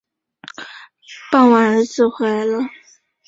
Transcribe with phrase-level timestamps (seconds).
[1.31, 2.57] 傍晚儿子回来了